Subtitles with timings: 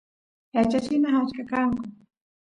[0.55, 1.83] yachachinas achka kanku